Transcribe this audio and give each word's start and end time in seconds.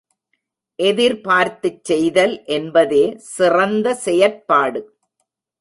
எதிர்பார்த்துச் 0.79 1.83
செய்தல் 1.83 2.33
என்பதே 2.45 3.03
சிறந்த 3.17 3.93
செயற்பாடு. 3.93 4.81